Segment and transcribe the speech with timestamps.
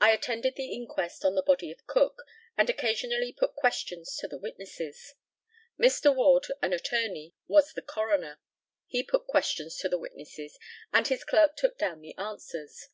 [0.00, 2.22] I attended the inquest on the body of Cook,
[2.56, 5.12] and occasionally put questions to the witnesses.
[5.78, 6.16] Mr.
[6.16, 8.40] Ward, an attorney, was the coroner.
[8.86, 10.58] He put questions to the witnesses,
[10.94, 12.88] and his clerk took down the answers.